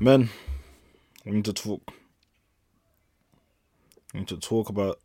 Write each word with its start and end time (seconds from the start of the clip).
Men, 0.00 0.28
we 1.24 1.32
need 1.32 1.44
to 1.46 1.52
talk. 1.52 1.82
We 4.14 4.20
need 4.20 4.28
to 4.28 4.36
talk 4.36 4.68
about 4.68 5.00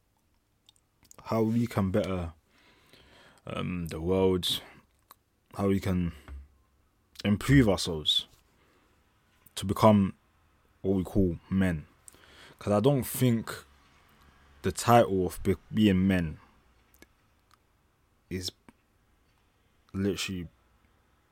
how 1.23 1.41
we 1.41 1.65
can 1.65 1.89
better 1.89 2.33
um, 3.47 3.87
the 3.87 3.99
world, 3.99 4.61
how 5.57 5.69
we 5.69 5.79
can 5.79 6.11
improve 7.25 7.67
ourselves 7.67 8.27
to 9.55 9.65
become 9.65 10.13
what 10.83 10.95
we 10.95 11.03
call 11.03 11.37
men. 11.49 11.85
Because 12.59 12.73
I 12.73 12.79
don't 12.79 13.03
think 13.03 13.51
the 14.61 14.71
title 14.71 15.25
of 15.25 15.41
be- 15.41 15.55
being 15.73 16.07
men 16.07 16.37
is 18.29 18.51
literally 19.91 20.49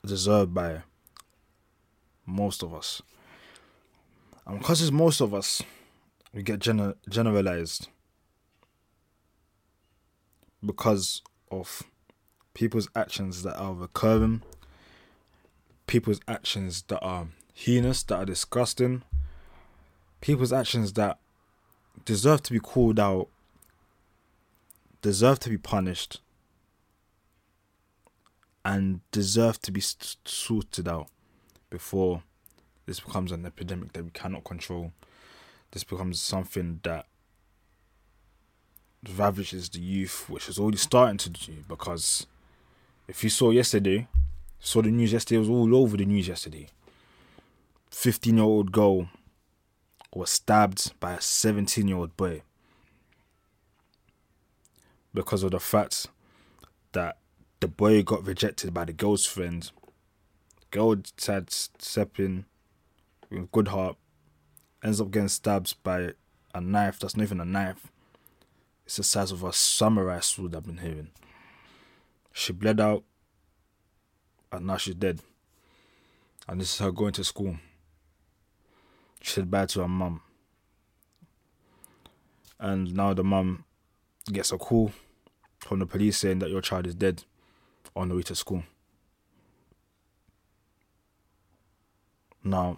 deserved 0.03 0.51
by 0.51 0.81
most 2.25 2.63
of 2.63 2.73
us. 2.73 3.03
Um, 4.45 4.53
and 4.53 4.59
because 4.59 4.81
it's 4.81 4.91
most 4.91 5.21
of 5.21 5.33
us, 5.33 5.61
we 6.33 6.43
get 6.43 6.59
gener- 6.59 6.95
generalized 7.09 7.87
because 10.65 11.21
of 11.49 11.83
people's 12.53 12.87
actions 12.95 13.43
that 13.43 13.57
are 13.57 13.73
recurring, 13.73 14.41
people's 15.87 16.19
actions 16.27 16.83
that 16.83 16.99
are 17.01 17.27
heinous, 17.53 18.03
that 18.03 18.15
are 18.15 18.25
disgusting, 18.25 19.03
people's 20.21 20.53
actions 20.53 20.93
that 20.93 21.17
deserve 22.05 22.41
to 22.43 22.53
be 22.53 22.59
called 22.59 22.99
out, 22.99 23.27
deserve 25.01 25.39
to 25.39 25.49
be 25.49 25.57
punished, 25.57 26.21
and 28.63 29.01
deserve 29.11 29.59
to 29.61 29.71
be 29.71 29.81
sorted 29.81 30.87
out 30.87 31.07
before 31.69 32.23
this 32.91 32.99
becomes 32.99 33.31
an 33.31 33.45
epidemic 33.45 33.93
that 33.93 34.03
we 34.03 34.09
cannot 34.09 34.43
control. 34.43 34.91
This 35.71 35.85
becomes 35.85 36.19
something 36.19 36.81
that 36.83 37.05
ravages 39.15 39.69
the 39.69 39.79
youth, 39.79 40.29
which 40.29 40.49
is 40.49 40.59
already 40.59 40.75
starting 40.75 41.15
to 41.19 41.29
do. 41.29 41.53
Because 41.69 42.27
if 43.07 43.23
you 43.23 43.29
saw 43.29 43.51
yesterday, 43.51 44.09
saw 44.59 44.81
the 44.81 44.91
news 44.91 45.13
yesterday, 45.13 45.37
it 45.37 45.39
was 45.39 45.49
all 45.49 45.73
over 45.73 45.95
the 45.95 46.03
news 46.03 46.27
yesterday. 46.27 46.67
15 47.91 48.35
year 48.35 48.43
old 48.43 48.73
girl 48.73 49.07
was 50.13 50.29
stabbed 50.29 50.91
by 50.99 51.13
a 51.13 51.21
17 51.21 51.87
year 51.87 51.95
old 51.95 52.17
boy 52.17 52.41
because 55.13 55.43
of 55.43 55.51
the 55.51 55.61
fact 55.61 56.07
that 56.91 57.19
the 57.61 57.69
boy 57.69 58.03
got 58.03 58.27
rejected 58.27 58.73
by 58.73 58.83
the 58.83 58.91
girl's 58.91 59.25
friend. 59.25 59.71
Girl 60.71 60.97
tried 61.15 61.49
stepping 61.51 62.43
with 63.31 63.51
good 63.51 63.69
heart, 63.69 63.95
ends 64.83 64.99
up 64.99 65.11
getting 65.11 65.29
stabbed 65.29 65.81
by 65.83 66.11
a 66.53 66.61
knife 66.61 66.99
that's 66.99 67.15
not 67.15 67.23
even 67.23 67.39
a 67.39 67.45
knife. 67.45 67.91
It's 68.85 68.97
the 68.97 69.03
size 69.03 69.31
of 69.31 69.43
a 69.43 69.53
samurai 69.53 70.19
sword 70.19 70.55
I've 70.55 70.65
been 70.65 70.77
hearing. 70.77 71.11
She 72.33 72.53
bled 72.53 72.79
out, 72.79 73.03
and 74.51 74.67
now 74.67 74.77
she's 74.77 74.95
dead. 74.95 75.21
And 76.47 76.59
this 76.59 76.73
is 76.73 76.79
her 76.79 76.91
going 76.91 77.13
to 77.13 77.23
school. 77.23 77.57
She 79.21 79.31
said 79.31 79.51
bye 79.51 79.67
to 79.67 79.81
her 79.81 79.87
mum. 79.87 80.21
And 82.59 82.93
now 82.93 83.13
the 83.13 83.23
mum 83.23 83.65
gets 84.31 84.51
a 84.51 84.57
call 84.57 84.91
from 85.59 85.79
the 85.79 85.85
police 85.85 86.17
saying 86.17 86.39
that 86.39 86.49
your 86.49 86.61
child 86.61 86.87
is 86.87 86.95
dead 86.95 87.23
on 87.95 88.09
the 88.09 88.15
way 88.15 88.23
to 88.23 88.35
school. 88.35 88.63
Now, 92.43 92.77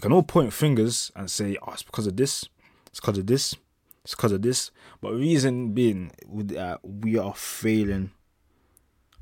we 0.00 0.02
can 0.02 0.12
all 0.12 0.22
point 0.22 0.50
fingers 0.50 1.12
and 1.14 1.30
say, 1.30 1.58
oh, 1.60 1.72
it's 1.72 1.82
because 1.82 2.06
of 2.06 2.16
this, 2.16 2.48
it's 2.86 3.00
because 3.00 3.18
of 3.18 3.26
this, 3.26 3.54
it's 4.02 4.14
because 4.14 4.32
of 4.32 4.40
this. 4.40 4.70
But 5.02 5.10
the 5.10 5.16
reason 5.18 5.74
being, 5.74 6.10
uh, 6.58 6.78
we 6.82 7.18
are 7.18 7.34
failing 7.34 8.12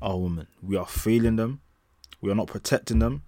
our 0.01 0.15
women. 0.15 0.47
We 0.63 0.77
are 0.77 0.85
failing 0.85 1.35
them. 1.35 1.59
We 2.21 2.31
are 2.31 2.35
not 2.35 2.47
protecting 2.47 2.99
them. 2.99 3.23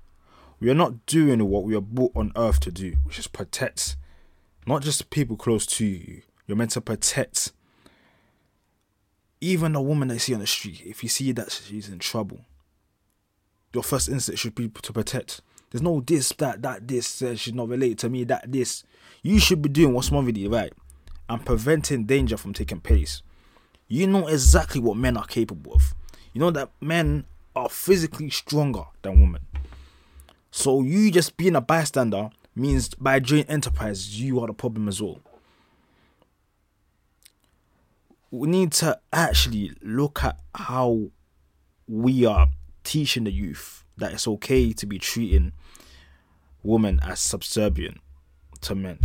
We 0.62 0.70
are 0.70 0.74
not 0.74 1.06
doing 1.06 1.46
what 1.50 1.66
we 1.66 1.76
are 1.76 1.82
brought 1.82 2.14
on 2.16 2.32
earth 2.38 2.62
to 2.62 2.72
do, 2.72 2.94
which 3.04 3.20
is 3.20 3.28
protect 3.28 3.98
not 4.66 4.82
just 4.82 5.10
people 5.10 5.36
close 5.36 5.66
to 5.66 5.86
you. 5.86 6.22
You're 6.48 6.56
meant 6.56 6.72
to 6.72 6.80
protect 6.80 7.52
even 9.42 9.76
a 9.76 9.82
woman 9.82 10.08
that 10.08 10.14
you 10.14 10.20
see 10.22 10.34
on 10.34 10.40
the 10.40 10.48
street. 10.48 10.84
If 10.86 11.04
you 11.04 11.10
see 11.10 11.34
that 11.34 11.52
she's 11.52 11.90
in 11.90 12.00
trouble, 12.00 12.46
your 13.74 13.84
first 13.84 14.08
instinct 14.08 14.40
should 14.40 14.56
be 14.56 14.70
to 14.70 14.94
protect. 14.94 15.42
There's 15.72 15.82
no 15.82 16.02
this, 16.02 16.30
that, 16.34 16.62
that, 16.62 16.88
this 16.88 17.22
uh, 17.22 17.36
should 17.36 17.56
not 17.56 17.70
relate 17.70 17.98
to 18.00 18.10
me, 18.10 18.24
that, 18.26 18.52
this. 18.52 18.84
You 19.24 19.40
should 19.40 19.62
be 19.62 19.70
doing 19.70 19.94
what's 19.94 20.12
wrong 20.12 20.26
with 20.26 20.38
you, 20.38 20.50
right 20.50 20.74
and 21.32 21.46
preventing 21.46 22.04
danger 22.04 22.36
from 22.36 22.52
taking 22.52 22.82
place. 22.82 23.22
You 23.88 24.06
know 24.06 24.28
exactly 24.28 24.82
what 24.82 24.98
men 24.98 25.16
are 25.16 25.26
capable 25.26 25.74
of. 25.74 25.96
You 26.34 26.42
know 26.42 26.52
that 26.52 26.72
men 26.82 27.24
are 27.56 27.70
physically 27.70 28.30
stronger 28.30 28.84
than 29.02 29.22
women. 29.22 29.42
So 30.52 30.82
you 30.82 31.10
just 31.10 31.38
being 31.38 31.56
a 31.56 31.62
bystander 31.62 32.32
means 32.54 32.90
by 32.90 33.20
joint 33.20 33.50
enterprise 33.50 34.20
you 34.20 34.42
are 34.42 34.48
the 34.48 34.54
problem 34.54 34.90
as 34.90 35.02
well. 35.02 35.20
We 38.30 38.50
need 38.50 38.74
to 38.74 39.00
actually 39.14 39.72
look 39.82 40.26
at 40.26 40.38
how 40.54 41.12
we 41.88 42.26
are 42.26 42.50
teaching 42.84 43.24
the 43.24 43.32
youth 43.32 43.86
that 43.98 44.12
it's 44.12 44.28
okay 44.28 44.74
to 44.74 44.86
be 44.86 45.00
treating 45.00 45.54
women 46.64 47.00
as 47.04 47.20
subservient 47.20 48.00
to 48.62 48.76
men. 48.76 49.00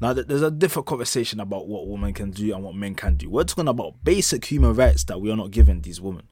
Now, 0.00 0.12
there's 0.12 0.42
a 0.42 0.50
different 0.50 0.86
conversation 0.86 1.40
about 1.40 1.68
what 1.68 1.88
women 1.88 2.12
can 2.12 2.30
do 2.30 2.54
and 2.54 2.62
what 2.62 2.74
men 2.74 2.94
can 2.94 3.16
do. 3.16 3.30
We're 3.30 3.44
talking 3.44 3.68
about 3.68 4.04
basic 4.04 4.44
human 4.44 4.74
rights 4.74 5.04
that 5.04 5.20
we 5.20 5.30
are 5.30 5.36
not 5.36 5.50
giving 5.50 5.80
these 5.80 6.00
women. 6.00 6.28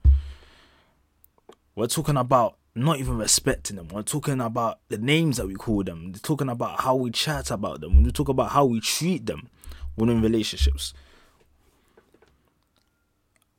We're 1.74 1.86
talking 1.86 2.18
about 2.18 2.56
not 2.74 2.98
even 2.98 3.16
respecting 3.16 3.76
them. 3.76 3.88
We're 3.88 4.02
talking 4.02 4.40
about 4.40 4.80
the 4.88 4.98
names 4.98 5.38
that 5.38 5.46
we 5.46 5.54
call 5.54 5.82
them. 5.82 6.12
We're 6.12 6.18
talking 6.18 6.50
about 6.50 6.82
how 6.82 6.94
we 6.96 7.10
chat 7.10 7.50
about 7.50 7.80
them. 7.80 8.02
We 8.02 8.10
talk 8.10 8.28
about 8.28 8.50
how 8.50 8.66
we 8.66 8.80
treat 8.80 9.24
them 9.24 9.48
within 9.96 10.20
relationships. 10.20 10.92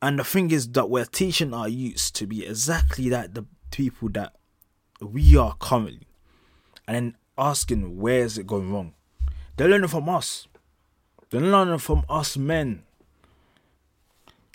And 0.00 0.18
the 0.18 0.24
thing 0.24 0.52
is 0.52 0.68
that 0.72 0.88
we're 0.88 1.04
teaching 1.04 1.52
our 1.52 1.68
youths 1.68 2.12
to 2.12 2.26
be 2.26 2.46
exactly 2.46 3.10
like 3.10 3.34
the 3.34 3.44
people 3.72 4.08
that 4.10 4.35
we 5.00 5.36
are 5.36 5.54
currently. 5.58 6.06
And 6.86 6.94
then 6.94 7.16
asking 7.38 7.98
where 7.98 8.20
is 8.20 8.38
it 8.38 8.46
going 8.46 8.72
wrong. 8.72 8.94
They're 9.56 9.68
learning 9.68 9.88
from 9.88 10.08
us. 10.08 10.46
They're 11.30 11.40
learning 11.40 11.78
from 11.78 12.04
us 12.08 12.36
men. 12.36 12.84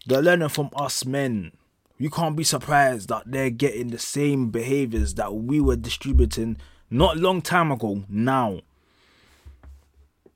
They're 0.06 0.22
learning 0.22 0.50
from 0.50 0.70
us 0.76 1.06
men. 1.06 1.52
You 1.98 2.10
can't 2.10 2.36
be 2.36 2.44
surprised 2.44 3.10
that 3.10 3.24
they're 3.28 3.52
getting 3.52 3.90
the 3.90 4.00
same 4.00 4.50
behaviors 4.50 5.16
that 5.16 5.36
we 5.36 5.62
were 5.62 5.76
distributing 5.76 6.58
not 6.90 7.18
long 7.18 7.42
time 7.42 7.72
ago 7.72 8.04
now. 8.10 8.62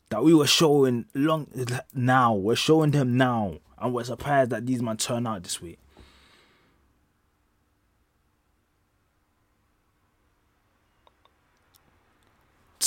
That 0.09 0.23
we 0.23 0.35
were 0.35 0.45
showing 0.45 1.05
long 1.15 1.47
now. 1.93 2.35
We're 2.35 2.55
showing 2.55 2.91
them 2.91 3.17
now. 3.17 3.57
And 3.79 3.93
we're 3.93 4.03
surprised 4.03 4.51
that 4.51 4.65
these 4.65 4.81
men 4.81 4.97
turn 4.97 5.25
out 5.25 5.43
this 5.43 5.61
way. 5.61 5.77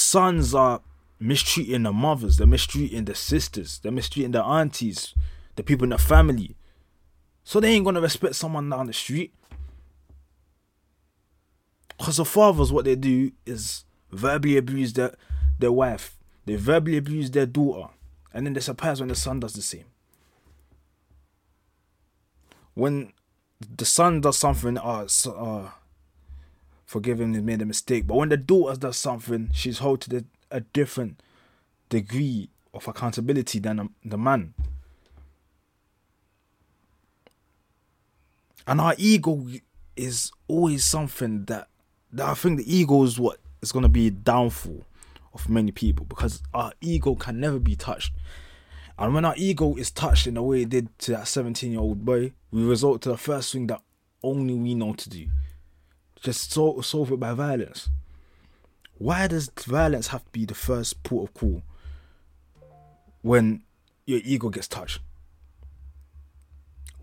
Sons 0.09 0.55
are 0.55 0.81
mistreating 1.21 1.83
the 1.83 1.93
mothers, 1.93 2.39
they're 2.39 2.47
mistreating 2.47 3.05
the 3.05 3.15
sisters, 3.15 3.79
they're 3.81 3.93
mistreating 3.93 4.31
the 4.31 4.43
aunties, 4.43 5.15
the 5.57 5.63
people 5.63 5.85
in 5.85 5.91
the 5.91 5.99
family. 5.99 6.57
So 7.45 7.61
they 7.61 7.73
ain't 7.73 7.85
gonna 7.85 8.01
respect 8.01 8.35
someone 8.35 8.71
down 8.71 8.87
the 8.87 8.95
street. 8.95 9.35
Cause 12.01 12.17
the 12.17 12.25
fathers, 12.25 12.73
what 12.73 12.87
they 12.87 12.97
do 12.97 13.33
is 13.45 13.85
verbally 14.11 14.57
abuse 14.57 14.95
their 14.95 15.15
their 15.59 15.73
wife. 15.73 16.17
They 16.47 16.57
verbally 16.57 16.97
abuse 16.97 17.31
their 17.31 17.47
daughter. 17.47 17.93
And 18.33 18.47
then 18.47 18.55
they're 18.55 18.63
surprised 18.63 19.01
when 19.01 19.09
the 19.09 19.15
son 19.15 19.41
does 19.41 19.53
the 19.53 19.63
same. 19.63 19.85
When 22.73 23.13
the 23.77 23.85
son 23.85 24.23
does 24.23 24.39
something, 24.39 24.79
uh, 24.79 25.07
uh 25.37 25.71
forgive 26.89 27.21
him, 27.21 27.35
he 27.35 27.41
made 27.41 27.61
a 27.61 27.67
mistake. 27.67 28.07
But 28.07 28.17
when 28.17 28.31
the 28.31 28.39
daughter 28.39 28.81
does 28.81 28.97
something, 28.97 29.51
she's 29.53 29.79
held 29.79 30.01
to 30.01 30.09
the 30.11 30.25
a 30.51 30.61
different 30.61 31.23
degree 31.91 32.49
of 32.73 32.89
accountability 32.89 33.59
than 33.59 33.79
a, 33.79 33.89
the 34.03 34.17
man. 34.17 34.55
And 38.67 38.81
our 38.81 38.95
ego 38.97 39.47
is 39.97 40.33
always 40.49 40.85
something 40.85 41.45
that, 41.45 41.69
that 42.11 42.27
I 42.27 42.33
think 42.33 42.59
the 42.59 42.77
ego 42.77 43.03
is 43.03 43.19
what 43.19 43.39
is 43.61 43.71
going 43.71 43.83
to 43.83 43.91
be 43.91 44.09
downfall 44.09 44.83
of 45.35 45.51
many 45.51 45.73
people 45.73 46.07
because 46.07 46.43
our 46.55 46.73
ego 46.81 47.15
can 47.15 47.39
never 47.39 47.59
be 47.59 47.77
touched. 47.77 48.15
And 48.99 49.13
when 49.13 49.27
our 49.27 49.35
ego 49.37 49.75
is 49.75 49.91
touched 49.91 50.27
in 50.27 50.35
the 50.35 50.43
way 50.43 50.63
it 50.63 50.71
did 50.71 50.99
to 51.01 51.13
that 51.13 51.29
17 51.29 51.71
year 51.71 51.81
old 51.81 52.07
boy, 52.07 52.33
we 52.51 52.63
resort 52.63 53.03
to 53.03 53.11
the 53.11 53.19
first 53.19 53.53
thing 53.53 53.67
that 53.67 53.83
only 54.23 54.55
we 54.55 54.75
know 54.75 54.95
to 54.95 55.11
do 55.11 55.29
just 56.23 56.53
solve, 56.53 56.85
solve 56.85 57.13
it 57.13 57.21
by 57.21 57.33
violence. 57.33 57.89
Why 58.99 59.27
does 59.29 59.51
violence 59.67 60.09
have 60.09 60.25
to 60.25 60.31
be 60.33 60.45
the 60.45 60.55
first 60.55 61.03
port 61.05 61.29
of 61.29 61.35
call 61.35 61.63
when 63.23 63.63
your 64.07 64.21
ego 64.25 64.49
gets 64.49 64.67
touched? 64.67 65.01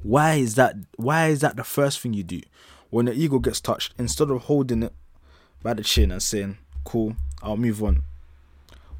Why 0.03 0.35
is 0.35 0.55
that? 0.55 0.75
Why 0.97 1.27
is 1.27 1.41
that 1.41 1.55
the 1.55 1.63
first 1.63 1.99
thing 1.99 2.13
you 2.13 2.23
do 2.23 2.41
when 2.89 3.07
your 3.07 3.15
ego 3.15 3.39
gets 3.39 3.61
touched? 3.61 3.93
Instead 3.97 4.29
of 4.29 4.43
holding 4.43 4.83
it 4.83 4.93
by 5.63 5.73
the 5.73 5.83
chin 5.83 6.11
and 6.11 6.21
saying, 6.21 6.57
"Cool, 6.83 7.15
I'll 7.41 7.57
move 7.57 7.81
on." 7.81 8.03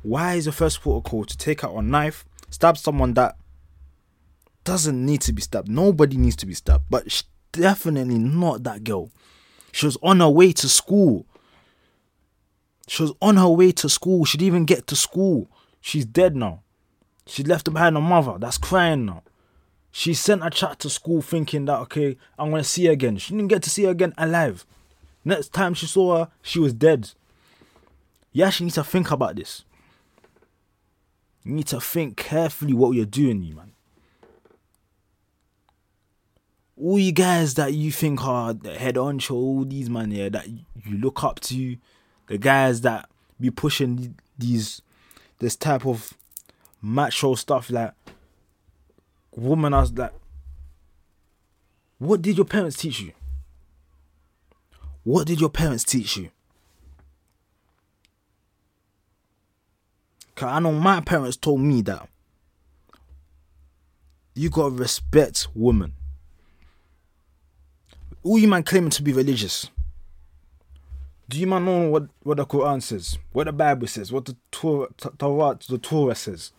Why 0.02 0.36
is 0.36 0.46
the 0.46 0.52
first 0.52 0.82
port 0.82 1.06
of 1.06 1.12
call 1.12 1.26
to 1.26 1.38
take 1.38 1.64
out 1.64 1.76
a 1.76 1.82
knife, 1.82 2.26
stab 2.50 2.78
someone 2.78 3.14
that 3.16 3.38
doesn't 4.64 5.06
need 5.06 5.22
to 5.22 5.34
be 5.34 5.42
stabbed? 5.42 5.68
Nobody 5.68 6.16
needs 6.18 6.36
to 6.38 6.46
be 6.46 6.54
stabbed, 6.54 6.86
but 6.90 7.24
definitely 7.52 8.18
not 8.18 8.64
that 8.64 8.84
girl. 8.84 9.12
She 9.76 9.86
was 9.86 9.98
on 10.02 10.22
her 10.22 10.30
way 10.30 10.54
to 10.54 10.70
school. 10.70 11.26
She 12.88 13.04
was 13.04 13.12
on 13.22 13.36
her 13.36 13.50
way 13.50 13.74
to 13.74 13.90
school. 13.90 14.24
She 14.24 14.38
didn't 14.38 14.48
even 14.48 14.66
get 14.66 14.88
to 14.88 14.96
school. 14.96 15.50
She's 15.82 16.06
dead 16.06 16.34
now. 16.34 16.62
She 17.26 17.44
left 17.44 17.70
behind 17.70 17.98
her 17.98 18.02
mother 18.02 18.38
that's 18.40 18.58
crying 18.58 19.06
now. 19.06 19.24
She 19.92 20.14
sent 20.14 20.46
a 20.46 20.50
chat 20.50 20.80
to 20.80 20.90
school 20.90 21.22
thinking 21.22 21.66
that, 21.66 21.80
okay, 21.80 22.16
I'm 22.40 22.52
going 22.52 22.64
to 22.64 22.70
see 22.70 22.86
her 22.86 22.94
again. 22.94 23.18
She 23.18 23.34
didn't 23.34 23.50
get 23.50 23.64
to 23.64 23.70
see 23.70 23.84
her 23.84 23.90
again 23.90 24.14
alive. 24.18 24.66
Next 25.26 25.52
time 25.52 25.74
she 25.74 25.88
saw 25.88 26.20
her, 26.20 26.32
she 26.42 26.60
was 26.60 26.72
dead. 26.72 27.12
Yeah, 28.32 28.52
she 28.52 28.64
needs 28.64 28.76
to 28.76 28.84
think 28.86 29.12
about 29.12 29.36
this. 29.36 29.66
You 31.44 31.52
need 31.52 31.68
to 31.68 31.82
think 31.82 32.16
carefully 32.16 32.72
what 32.72 32.92
you're 32.92 33.06
doing, 33.06 33.44
you 33.44 33.56
man. 33.56 33.74
All 36.78 37.00
you 37.00 37.12
guys 37.12 37.54
that 37.54 37.74
you 37.74 37.92
think 37.92 38.26
are 38.26 38.54
head 38.64 38.96
honcho, 38.96 39.32
all 39.32 39.64
these 39.66 39.90
man 39.90 40.12
here 40.12 40.30
that 40.30 40.48
you 40.50 40.98
look 40.98 41.24
up 41.24 41.40
to, 41.42 41.78
the 42.28 42.38
guys 42.38 42.82
that 42.82 43.10
be 43.40 43.50
pushing 43.50 44.16
these 44.38 44.82
this 45.40 45.56
type 45.56 45.86
of 45.86 46.14
macho 46.82 47.36
stuff 47.36 47.70
like 47.70 47.94
woman 49.36 49.74
I 49.74 49.82
was 49.82 49.92
like 49.92 50.14
what 51.98 52.22
did 52.22 52.38
your 52.38 52.46
parents 52.46 52.78
teach 52.78 53.02
you 53.02 53.12
what 55.04 55.28
did 55.28 55.42
your 55.42 55.50
parents 55.50 55.84
teach 55.84 56.16
you 56.16 56.30
Cause 60.36 60.50
I 60.50 60.60
know 60.60 60.74
my 60.74 61.00
parents 61.00 61.38
told 61.38 61.62
me 61.62 61.82
that 61.84 62.10
you 64.34 64.50
gotta 64.50 64.76
respect 64.76 65.48
women. 65.56 65.94
All 68.26 68.40
you 68.40 68.48
man 68.48 68.64
claiming 68.64 68.90
to 68.90 69.04
be 69.04 69.14
religious. 69.14 69.70
Do 71.30 71.40
you 71.40 71.46
man 71.46 71.64
know 71.64 71.90
what, 71.90 72.08
what 72.24 72.38
the 72.38 72.46
Quran 72.46 72.82
says? 72.82 73.20
What 73.32 73.44
the 73.44 73.54
Bible 73.54 73.86
says? 73.86 74.12
What 74.12 74.26
the 74.26 74.36
Torah, 74.52 74.88
the 74.98 75.78
Torah 75.80 76.16
says? 76.16 76.52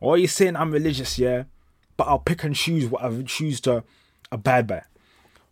Or 0.00 0.14
are 0.14 0.18
you 0.18 0.28
saying 0.28 0.56
I'm 0.56 0.70
religious, 0.70 1.18
yeah? 1.18 1.44
But 1.96 2.08
I'll 2.08 2.18
pick 2.18 2.44
and 2.44 2.54
choose 2.54 2.84
what 2.84 3.02
I 3.02 3.22
choose 3.22 3.58
to 3.62 3.84
abide 4.30 4.66
by. 4.66 4.82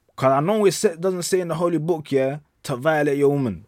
Because 0.09 0.33
I 0.33 0.41
know 0.41 0.67
it 0.67 1.01
doesn't 1.01 1.23
say 1.23 1.41
in 1.41 1.49
the 1.49 1.55
Holy 1.55 1.79
Book, 1.79 2.13
yeah, 2.13 2.41
to 2.65 2.77
violate 2.77 3.17
your 3.17 3.31
woman. 3.31 3.65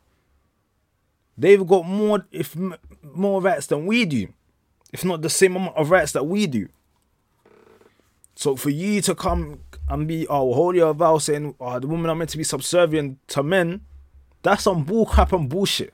They've 1.38 1.66
got 1.66 1.86
more, 1.86 2.26
if 2.30 2.54
more 3.02 3.40
rights 3.40 3.66
than 3.66 3.86
we 3.86 4.04
do, 4.04 4.28
if 4.92 5.06
not 5.06 5.22
the 5.22 5.30
same 5.30 5.56
amount 5.56 5.76
of 5.76 5.90
rights 5.90 6.12
that 6.12 6.26
we 6.26 6.46
do. 6.46 6.68
So 8.40 8.56
for 8.56 8.70
you 8.70 9.02
to 9.02 9.14
come 9.14 9.60
and 9.90 10.08
be 10.08 10.26
oh 10.28 10.54
holy 10.54 10.78
your 10.78 10.94
vow 10.94 11.18
saying 11.18 11.54
oh 11.60 11.78
the 11.78 11.86
women 11.86 12.08
are 12.08 12.14
meant 12.14 12.30
to 12.30 12.38
be 12.38 12.44
subservient 12.44 13.18
to 13.28 13.42
men 13.42 13.82
that's 14.42 14.62
some 14.62 14.82
bull 14.84 15.04
crap 15.04 15.34
and 15.34 15.46
bullshit 15.46 15.92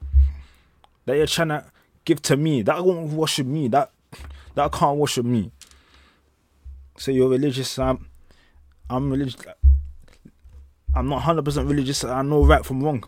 that 1.06 1.16
you're 1.16 1.26
trying 1.26 1.48
to 1.48 1.64
give 2.04 2.22
to 2.22 2.36
me. 2.36 2.62
That 2.62 2.84
won't 2.84 3.10
worship 3.10 3.48
me. 3.48 3.66
That 3.66 3.90
that 4.54 4.70
can't 4.70 4.96
worship 4.96 5.26
me. 5.26 5.50
So 6.98 7.10
you're 7.10 7.28
religious. 7.28 7.78
I'm 7.80 8.06
I'm 8.88 9.10
religious. 9.10 9.36
I'm 10.94 11.08
not 11.08 11.22
hundred 11.22 11.44
percent 11.44 11.66
religious. 11.66 12.04
I 12.04 12.22
know 12.22 12.44
right 12.44 12.64
from 12.64 12.80
wrong. 12.80 13.02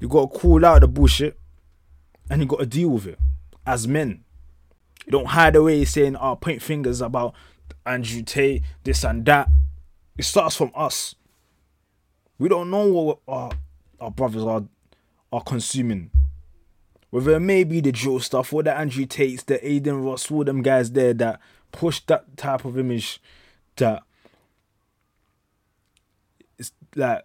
You 0.00 0.08
gotta 0.08 0.28
call 0.28 0.64
out 0.64 0.80
the 0.80 0.88
bullshit, 0.88 1.38
and 2.30 2.40
you 2.40 2.48
gotta 2.48 2.64
deal 2.64 2.88
with 2.88 3.06
it 3.06 3.18
as 3.66 3.86
men. 3.86 4.24
You 5.06 5.12
don't 5.12 5.26
hide 5.26 5.56
away 5.56 5.84
saying, 5.84 6.16
"Oh, 6.16 6.36
point 6.36 6.60
fingers 6.60 7.00
about 7.00 7.34
Andrew 7.86 8.22
Tate, 8.22 8.62
this 8.84 9.04
and 9.04 9.24
that." 9.26 9.48
It 10.18 10.24
starts 10.24 10.56
from 10.56 10.72
us. 10.74 11.14
We 12.38 12.48
don't 12.48 12.70
know 12.70 12.86
what 12.86 13.18
our, 13.28 13.52
our 14.00 14.10
brothers 14.10 14.44
are 14.44 14.64
are 15.32 15.42
consuming. 15.42 16.10
Whether 17.10 17.34
it 17.34 17.40
may 17.40 17.64
be 17.64 17.80
the 17.80 17.92
Joe 17.92 18.18
stuff 18.18 18.52
or 18.52 18.62
the 18.62 18.76
Andrew 18.76 19.06
Tates, 19.06 19.44
the 19.44 19.64
Adin 19.64 20.02
Ross, 20.02 20.30
all 20.30 20.44
them 20.44 20.62
guys 20.62 20.92
there 20.92 21.14
that 21.14 21.40
push 21.72 22.00
that 22.06 22.36
type 22.36 22.64
of 22.64 22.78
image 22.78 23.20
that 23.76 24.02
it's 26.58 26.72
like 26.94 27.22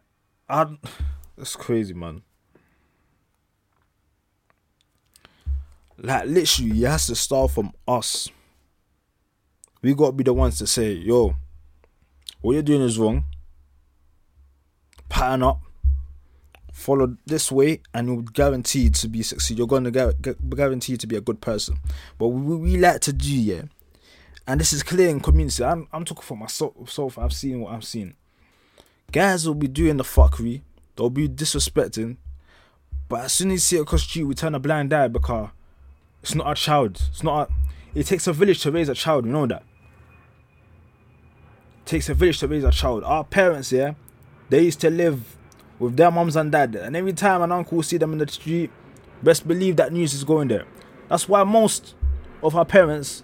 I 0.48 0.78
that's 1.38 1.56
crazy 1.56 1.94
man. 1.94 2.22
Like 6.02 6.26
literally, 6.26 6.84
it 6.84 6.88
has 6.88 7.08
to 7.08 7.16
start 7.16 7.52
from 7.52 7.72
us. 7.88 8.28
We 9.82 9.94
gotta 9.94 10.12
be 10.12 10.24
the 10.24 10.34
ones 10.34 10.58
to 10.60 10.68
say, 10.68 10.94
yo, 10.94 11.36
what 12.42 12.54
you're 12.54 12.64
doing 12.64 12.82
is 12.82 13.00
wrong 13.00 13.26
pattern 15.12 15.44
up, 15.44 15.62
follow 16.72 17.16
this 17.26 17.52
way, 17.52 17.82
and 17.94 18.08
you're 18.08 18.24
guaranteed 18.24 18.96
to 18.96 19.08
be 19.08 19.22
succeed. 19.22 19.58
You're 19.58 19.68
going 19.68 19.84
to 19.84 19.92
get, 19.92 20.50
guaranteed 20.50 21.00
to 21.02 21.08
be 21.08 21.18
a 21.18 21.22
good 21.22 21.42
person. 21.42 21.78
But 22.18 22.30
we, 22.30 22.56
we 22.56 22.78
like 22.78 23.02
to 23.02 23.14
do, 23.14 23.32
yeah. 23.32 23.64
And 24.48 24.60
this 24.60 24.74
is 24.74 24.82
clear 24.82 25.10
in 25.10 25.20
community. 25.20 25.64
I'm, 25.64 25.88
I'm 25.92 26.06
talking 26.06 26.24
for 26.24 26.38
myself. 26.38 27.20
I've 27.20 27.34
seen 27.34 27.60
what 27.62 27.74
I've 27.74 27.84
seen. 27.84 28.16
Guys 29.12 29.46
will 29.46 29.54
be 29.54 29.68
doing 29.68 29.98
the 29.98 30.04
fuckery. 30.04 30.62
They'll 30.96 31.10
be 31.10 31.28
disrespecting. 31.28 32.18
But 33.08 33.26
as 33.26 33.34
soon 33.34 33.50
as 33.50 33.56
you 33.56 33.60
see 33.60 33.78
it 33.78 33.82
across 33.82 34.04
street, 34.04 34.24
we 34.24 34.34
turn 34.34 34.56
a 34.56 34.60
blind 34.60 34.94
eye 34.94 35.10
because 35.10 35.50
it's 36.22 36.36
not 36.36 36.48
our 36.48 36.56
child. 36.56 37.02
It's 37.10 37.24
not. 37.24 37.50
It 37.94 38.06
takes 38.06 38.28
a 38.28 38.34
village 38.34 38.62
to 38.62 38.72
raise 38.72 38.90
a 38.90 38.96
child. 38.96 39.26
You 39.26 39.32
know 39.32 39.48
that. 39.48 39.64
It 41.80 41.86
takes 41.86 42.10
a 42.10 42.14
village 42.14 42.40
to 42.40 42.48
raise 42.48 42.64
a 42.64 42.72
child. 42.72 43.04
Our 43.04 43.24
parents, 43.24 43.72
yeah, 43.72 43.94
they 44.50 44.64
used 44.64 44.80
to 44.82 44.90
live 44.90 45.38
with 45.80 45.98
their 45.98 46.12
moms 46.12 46.36
and 46.36 46.52
dad, 46.52 46.76
and 46.76 46.96
every 46.96 47.14
time 47.14 47.42
an 47.42 47.52
uncle 47.52 47.82
see 47.82 47.98
them 47.98 48.14
in 48.14 48.20
the 48.20 48.28
street, 48.28 48.70
best 49.24 49.48
believe 49.48 49.76
that 49.78 49.92
news 49.92 50.14
is 50.14 50.24
going 50.24 50.48
there. 50.48 50.66
That's 51.10 51.28
why 51.28 51.44
most 51.44 51.96
of 52.44 52.56
our 52.56 52.66
parents, 52.66 53.24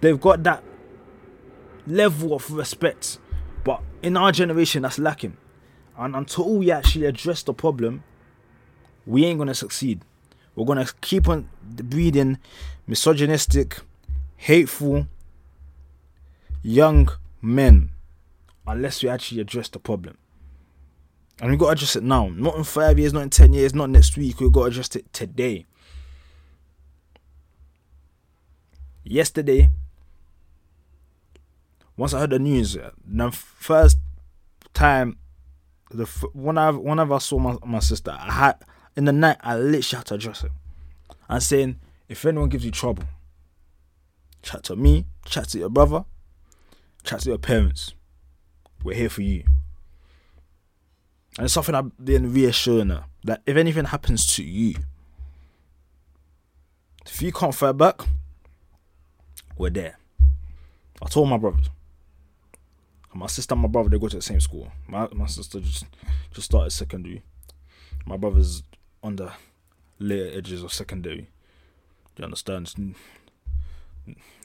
they've 0.00 0.20
got 0.20 0.44
that 0.44 0.62
level 1.86 2.34
of 2.34 2.50
respect, 2.52 3.18
but 3.64 3.82
in 4.00 4.16
our 4.16 4.30
generation, 4.30 4.82
that's 4.82 4.98
lacking. 4.98 5.36
And 5.98 6.14
until 6.16 6.56
we 6.56 6.70
actually 6.70 7.06
address 7.06 7.42
the 7.42 7.52
problem, 7.52 8.04
we 9.04 9.24
ain't 9.24 9.38
gonna 9.38 9.54
succeed. 9.54 10.02
We're 10.54 10.66
gonna 10.66 10.86
keep 11.00 11.28
on 11.28 11.48
breeding 11.62 12.38
misogynistic, 12.86 13.78
hateful 14.36 15.06
young 16.62 17.08
men 17.40 17.90
unless 18.66 19.02
we 19.02 19.08
actually 19.08 19.40
address 19.40 19.68
the 19.68 19.78
problem. 19.78 20.16
And 21.40 21.50
we 21.50 21.56
got 21.56 21.66
to 21.66 21.72
address 21.72 21.96
it 21.96 22.04
now. 22.04 22.28
Not 22.28 22.56
in 22.56 22.64
five 22.64 22.98
years, 22.98 23.12
not 23.12 23.22
in 23.22 23.30
10 23.30 23.52
years, 23.52 23.74
not 23.74 23.90
next 23.90 24.16
week. 24.16 24.40
we 24.40 24.50
got 24.50 24.62
to 24.62 24.66
address 24.66 24.94
it 24.94 25.12
today. 25.12 25.66
Yesterday, 29.02 29.70
once 31.96 32.14
I 32.14 32.20
heard 32.20 32.30
the 32.30 32.38
news, 32.38 32.76
the 33.04 33.30
first 33.32 33.98
time, 34.72 35.18
the 35.90 36.04
whenever, 36.32 36.78
whenever 36.78 37.14
I 37.14 37.18
saw 37.18 37.38
my, 37.38 37.56
my 37.66 37.80
sister, 37.80 38.12
I 38.12 38.32
had, 38.32 38.64
in 38.96 39.04
the 39.04 39.12
night, 39.12 39.38
I 39.40 39.56
literally 39.56 39.98
had 39.98 40.06
to 40.06 40.14
address 40.14 40.44
it. 40.44 40.52
I'm 41.28 41.40
saying, 41.40 41.80
if 42.08 42.24
anyone 42.24 42.48
gives 42.48 42.64
you 42.64 42.70
trouble, 42.70 43.04
chat 44.42 44.64
to 44.64 44.76
me, 44.76 45.06
chat 45.24 45.48
to 45.50 45.58
your 45.58 45.70
brother, 45.70 46.04
chat 47.04 47.20
to 47.20 47.30
your 47.30 47.38
parents. 47.38 47.94
We're 48.84 48.96
here 48.96 49.08
for 49.08 49.22
you. 49.22 49.44
And 51.38 51.46
it's 51.46 51.54
something 51.54 51.74
I've 51.74 51.96
been 52.04 52.32
reassuring 52.32 52.90
her 52.90 53.04
that 53.24 53.42
if 53.46 53.56
anything 53.56 53.86
happens 53.86 54.26
to 54.36 54.44
you, 54.44 54.74
if 57.06 57.22
you 57.22 57.32
can't 57.32 57.54
fight 57.54 57.76
back, 57.76 58.02
we're 59.56 59.70
there. 59.70 59.98
I 61.00 61.06
told 61.08 61.28
my 61.28 61.38
brothers. 61.38 61.70
My 63.14 63.26
sister 63.26 63.54
and 63.54 63.62
my 63.62 63.68
brother 63.68 63.90
they 63.90 63.98
go 63.98 64.08
to 64.08 64.16
the 64.16 64.22
same 64.22 64.40
school. 64.40 64.72
My 64.88 65.06
my 65.12 65.26
sister 65.26 65.60
just 65.60 65.84
just 66.32 66.46
started 66.46 66.70
secondary. 66.70 67.22
My 68.06 68.16
brother's 68.16 68.62
on 69.02 69.16
the 69.16 69.32
later 69.98 70.36
edges 70.36 70.62
of 70.62 70.72
secondary. 70.72 71.28
You 72.16 72.24
understand? 72.24 72.94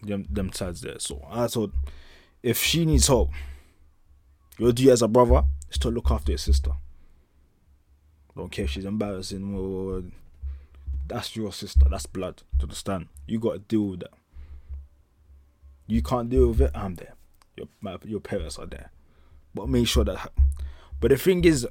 Them 0.04 0.28
them 0.30 0.52
sides 0.54 0.82
there. 0.82 1.00
So 1.00 1.26
I 1.30 1.48
thought 1.48 1.74
if 2.44 2.62
she 2.62 2.86
needs 2.86 3.08
help, 3.08 3.32
Your 4.58 4.72
duty 4.72 4.90
as 4.92 5.02
a 5.02 5.08
brother 5.08 5.44
is 5.70 5.78
to 5.80 5.90
look 5.90 6.10
after 6.10 6.32
your 6.32 6.40
sister. 6.40 6.72
Don't 8.36 8.52
care 8.52 8.66
if 8.66 8.72
she's 8.72 8.86
embarrassing 8.86 9.56
or 9.56 10.04
that's 11.08 11.36
your 11.36 11.54
sister. 11.54 11.86
That's 11.90 12.06
blood. 12.06 12.42
To 12.60 12.64
understand? 12.64 13.08
You 13.28 13.40
got 13.40 13.54
to 13.54 13.60
deal 13.60 13.84
with 13.90 14.00
that. 14.02 14.14
You 15.86 16.02
can't 16.02 16.30
deal 16.30 16.50
with 16.50 16.62
it. 16.62 16.72
I'm 16.76 16.96
there. 16.96 17.14
Your 17.56 17.68
my, 17.82 17.98
your 18.04 18.20
parents 18.20 18.58
are 18.60 18.66
there, 18.66 18.92
but 19.54 19.70
make 19.70 19.88
sure 19.88 20.04
that. 20.04 20.32
But 21.00 21.12
the 21.12 21.18
thing 21.18 21.44
is, 21.46 21.68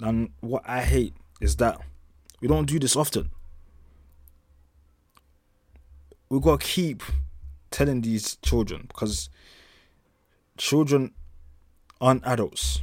and 0.00 0.30
what 0.40 0.62
I 0.66 0.82
hate 0.82 1.14
is 1.40 1.56
that 1.56 1.80
we 2.42 2.48
don't 2.48 2.66
do 2.66 2.80
this 2.80 2.96
often. 2.96 3.30
We've 6.28 6.42
gotta 6.42 6.64
keep 6.64 7.02
telling 7.70 8.00
these 8.00 8.36
children 8.42 8.86
because 8.88 9.30
children 10.58 11.12
aren't 12.00 12.26
adults. 12.26 12.82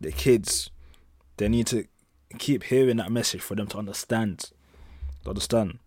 They're 0.00 0.10
kids. 0.10 0.70
They 1.36 1.48
need 1.48 1.66
to 1.68 1.84
keep 2.38 2.64
hearing 2.64 2.96
that 2.96 3.12
message 3.12 3.42
for 3.42 3.54
them 3.54 3.66
to 3.68 3.78
understand. 3.78 4.50
To 5.24 5.28
understand 5.28 5.78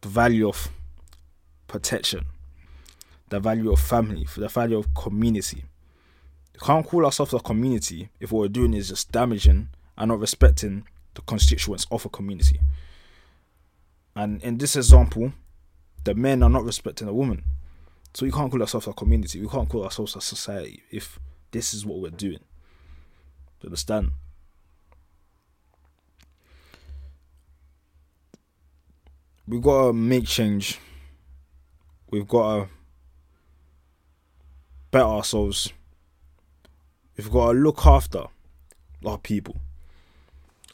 the 0.00 0.08
value 0.08 0.48
of 0.48 0.68
protection, 1.68 2.26
the 3.28 3.38
value 3.38 3.70
of 3.70 3.78
family, 3.78 4.26
the 4.36 4.48
value 4.48 4.78
of 4.78 4.92
community. 4.94 5.64
You 6.54 6.60
can't 6.60 6.84
call 6.84 7.04
ourselves 7.04 7.34
a 7.34 7.38
community 7.38 8.10
if 8.18 8.32
what 8.32 8.40
we're 8.40 8.48
doing 8.48 8.74
is 8.74 8.88
just 8.88 9.12
damaging 9.12 9.68
and 9.96 10.08
not 10.08 10.18
respecting 10.18 10.84
the 11.14 11.22
constituents 11.22 11.86
of 11.90 12.04
a 12.04 12.08
community. 12.08 12.60
And 14.14 14.42
in 14.42 14.58
this 14.58 14.76
example, 14.76 15.32
the 16.04 16.14
men 16.14 16.42
are 16.42 16.50
not 16.50 16.64
respecting 16.64 17.06
the 17.06 17.14
woman. 17.14 17.44
So 18.14 18.26
we 18.26 18.32
can't 18.32 18.50
call 18.50 18.60
ourselves 18.60 18.86
a 18.86 18.92
community. 18.92 19.40
We 19.40 19.48
can't 19.48 19.68
call 19.68 19.84
ourselves 19.84 20.16
a 20.16 20.20
society 20.20 20.82
if 20.90 21.18
this 21.52 21.74
is 21.74 21.86
what 21.86 22.00
we're 22.00 22.10
doing. 22.10 22.40
You 23.62 23.66
understand? 23.66 24.10
We've 29.46 29.62
got 29.62 29.88
to 29.88 29.92
make 29.92 30.26
change. 30.26 30.78
We've 32.10 32.26
got 32.26 32.56
to 32.56 32.68
better 34.90 35.04
ourselves. 35.04 35.72
We've 37.16 37.30
got 37.30 37.52
to 37.52 37.58
look 37.58 37.86
after 37.86 38.24
our 39.04 39.18
people. 39.18 39.60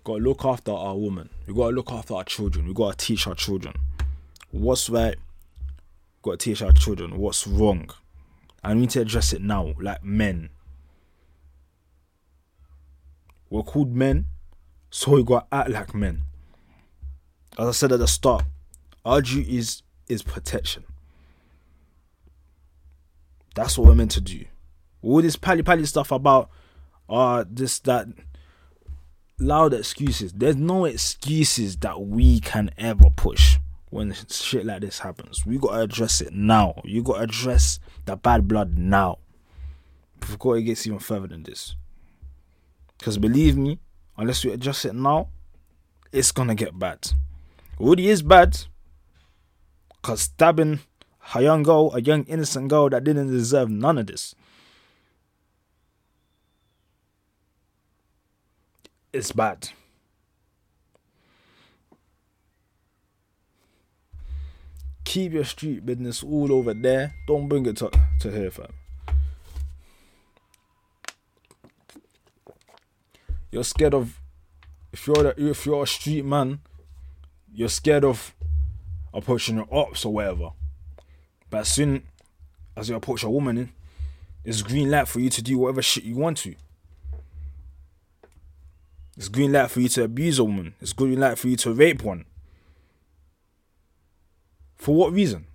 We've 0.07 0.15
got 0.15 0.19
to 0.19 0.29
look 0.29 0.45
after 0.45 0.71
our 0.71 0.97
women. 0.97 1.31
We've 1.49 1.57
got 1.57 1.71
to 1.71 1.75
look 1.75 1.91
after 1.91 2.15
our 2.15 2.23
children. 2.23 2.67
We've 2.67 2.77
got 2.77 2.97
to 2.97 3.05
teach 3.05 3.27
our 3.27 3.35
children 3.35 3.75
what's 4.53 4.89
right. 4.89 5.17
We've 5.17 6.23
got 6.23 6.39
to 6.39 6.45
teach 6.45 6.63
our 6.63 6.71
children 6.71 7.19
what's 7.19 7.45
wrong. 7.45 7.91
And 8.63 8.75
we 8.75 8.81
need 8.83 8.91
to 8.91 9.01
address 9.01 9.33
it 9.33 9.43
now, 9.43 9.75
like 9.81 10.05
men. 10.05 10.51
We're 13.51 13.65
called 13.65 13.97
men, 13.97 14.27
so 14.91 15.11
we 15.11 15.25
got 15.25 15.51
to 15.51 15.57
act 15.57 15.71
like 15.71 15.93
men. 15.93 16.23
As 17.59 17.67
I 17.67 17.73
said 17.73 17.91
at 17.91 17.99
the 17.99 18.07
start, 18.07 18.45
our 19.05 19.21
duty 19.21 19.59
is, 19.59 19.83
is 20.09 20.23
protection. 20.23 20.85
That's 23.57 23.77
what 23.77 23.89
we're 23.89 23.97
meant 23.97 24.13
to 24.13 24.21
do. 24.21 24.45
All 25.03 25.21
this 25.21 25.35
pally 25.35 25.65
pally 25.65 25.85
stuff 25.87 26.13
about 26.13 26.49
uh 27.09 27.45
this 27.49 27.79
that 27.81 28.09
loud 29.38 29.75
excuses. 29.75 30.33
There's 30.33 30.57
no 30.57 30.85
excuses 30.85 31.76
that 31.78 32.00
we 32.00 32.40
can 32.40 32.71
ever 32.78 33.11
push 33.14 33.59
when 33.90 34.14
shit 34.28 34.66
like 34.66 34.81
this 34.81 34.99
happens. 35.00 35.47
We 35.47 35.59
gotta 35.59 35.83
address 35.83 36.21
it 36.21 36.33
now. 36.33 36.81
You 36.85 37.02
gotta 37.02 37.23
address 37.23 37.78
the 38.05 38.16
bad 38.16 38.49
blood 38.49 38.76
now. 38.76 39.19
Before 40.21 40.57
it 40.57 40.62
gets 40.62 40.87
even 40.87 40.99
further 40.99 41.28
than 41.28 41.43
this. 41.43 41.76
Because 42.99 43.19
believe 43.19 43.57
me, 43.57 43.78
unless 44.16 44.45
we 44.45 44.52
address 44.52 44.85
it 44.85 44.95
now, 44.95 45.28
it's 46.12 46.33
gonna 46.33 46.55
get 46.55 46.78
bad. 46.78 47.12
Already 47.78 48.09
is 48.09 48.23
bad. 48.23 48.59
Cause 50.02 50.23
stabbing 50.23 50.81
a 51.35 51.43
young 51.43 51.62
girl, 51.62 51.93
a 51.95 52.00
young 52.00 52.25
innocent 52.25 52.69
girl 52.69 52.88
that 52.88 53.05
didn't 53.05 53.31
deserve 53.31 53.69
none 53.69 53.99
of 53.99 54.07
this. 54.07 54.35
It's 59.17 59.33
bad. 59.33 59.71
Keep 65.05 65.33
your 65.33 65.45
street 65.45 65.87
business 65.87 66.23
all 66.23 66.53
over 66.53 66.75
there. 66.75 67.15
Don't 67.27 67.49
bring 67.49 67.65
it 67.65 67.79
to, 67.79 67.91
to 68.21 68.31
here, 68.31 68.51
fam. 68.51 68.75
You're 73.51 73.65
scared 73.65 73.95
of 73.95 74.21
if 74.93 75.07
you're 75.07 75.33
if 75.39 75.65
you're 75.65 75.85
a 75.85 75.87
street 75.87 76.27
man, 76.27 76.61
you're 77.55 77.71
scared 77.71 78.05
of 78.05 78.35
approaching 79.15 79.57
your 79.57 79.69
ops 79.73 80.05
or 80.05 80.13
whatever. 80.13 80.51
But 81.49 81.61
as 81.61 81.69
soon 81.69 82.03
as 82.77 82.91
you 82.91 82.97
approach 82.97 83.23
a 83.23 83.31
woman, 83.31 83.57
eh, 83.57 83.67
it's 84.45 84.61
green 84.61 84.91
light 84.91 85.09
for 85.09 85.21
you 85.21 85.31
to 85.31 85.41
do 85.41 85.57
whatever 85.57 85.81
shit 85.81 86.05
you 86.05 86.17
want 86.17 86.37
to. 86.39 86.55
It's 89.17 89.29
green 89.29 89.53
light 89.53 89.71
for 89.71 89.81
you 89.81 89.89
to 89.91 90.05
abuse 90.05 90.39
a 90.39 90.45
woman. 90.45 90.75
It's 90.81 90.93
green 90.93 91.19
light 91.19 91.39
for 91.39 91.49
you 91.49 91.57
to 91.57 91.73
rape 91.73 92.03
one. 92.03 92.27
For 94.77 94.95
what 94.95 95.13
reason? 95.13 95.47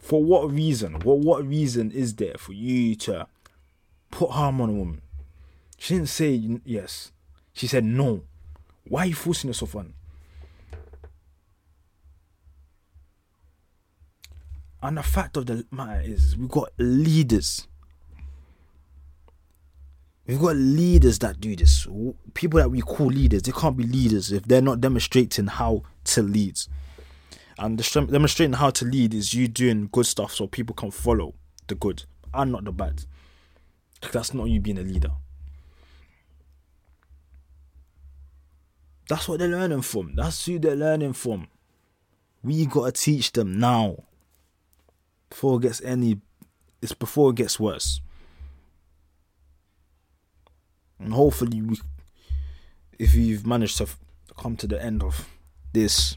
For 0.00 0.22
what 0.22 0.50
reason? 0.50 1.00
What 1.00 1.18
what 1.18 1.46
reason 1.46 1.90
is 1.92 2.14
there 2.14 2.34
for 2.36 2.52
you 2.52 2.94
to 2.96 3.26
put 4.10 4.30
harm 4.30 4.60
on 4.60 4.70
a 4.70 4.72
woman? 4.72 5.02
She 5.76 5.94
didn't 5.94 6.08
say 6.08 6.58
yes. 6.64 7.12
She 7.52 7.66
said 7.66 7.84
no. 7.84 8.22
Why 8.88 9.02
are 9.02 9.06
you 9.06 9.14
forcing 9.14 9.48
yourself 9.48 9.76
on? 9.76 9.94
And 14.82 14.96
the 14.96 15.02
fact 15.02 15.36
of 15.36 15.46
the 15.46 15.66
matter 15.70 16.00
is, 16.04 16.36
we've 16.36 16.48
got 16.48 16.72
leaders. 16.78 17.66
We've 20.28 20.38
got 20.38 20.56
leaders 20.56 21.18
that 21.20 21.40
do 21.40 21.56
this. 21.56 21.88
People 22.34 22.60
that 22.60 22.70
we 22.70 22.82
call 22.82 23.06
leaders, 23.06 23.42
they 23.42 23.52
can't 23.52 23.78
be 23.78 23.84
leaders 23.84 24.30
if 24.30 24.42
they're 24.44 24.60
not 24.60 24.82
demonstrating 24.82 25.46
how 25.46 25.84
to 26.04 26.22
lead. 26.22 26.60
And 27.58 27.78
demonstrating 27.78 28.52
how 28.52 28.68
to 28.70 28.84
lead 28.84 29.14
is 29.14 29.32
you 29.32 29.48
doing 29.48 29.88
good 29.90 30.04
stuff 30.04 30.34
so 30.34 30.46
people 30.46 30.76
can 30.76 30.90
follow 30.90 31.34
the 31.66 31.74
good 31.74 32.04
and 32.34 32.52
not 32.52 32.64
the 32.64 32.72
bad. 32.72 33.06
That's 34.12 34.34
not 34.34 34.44
you 34.44 34.60
being 34.60 34.76
a 34.76 34.82
leader. 34.82 35.12
That's 39.08 39.26
what 39.28 39.38
they're 39.38 39.48
learning 39.48 39.80
from. 39.80 40.14
That's 40.14 40.44
who 40.44 40.58
they're 40.58 40.76
learning 40.76 41.14
from. 41.14 41.48
We 42.44 42.66
gotta 42.66 42.92
teach 42.92 43.32
them 43.32 43.58
now. 43.58 44.04
Before 45.30 45.56
it 45.56 45.62
gets 45.62 45.80
any 45.80 46.20
it's 46.82 46.92
before 46.92 47.30
it 47.30 47.36
gets 47.36 47.58
worse. 47.58 48.02
And 50.98 51.12
hopefully 51.12 51.62
we 51.62 51.80
if 52.98 53.14
you've 53.14 53.46
managed 53.46 53.78
to 53.78 53.86
come 54.36 54.56
to 54.56 54.66
the 54.66 54.82
end 54.82 55.02
of 55.02 55.28
this, 55.72 56.16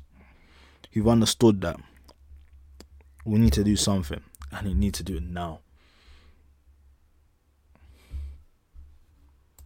you've 0.91 1.07
understood 1.07 1.61
that 1.61 1.79
we 3.23 3.37
need 3.37 3.53
to 3.53 3.63
do 3.63 3.75
something 3.75 4.21
and 4.51 4.67
you 4.67 4.75
need 4.75 4.93
to 4.95 5.03
do 5.03 5.17
it 5.17 5.23
now. 5.23 5.59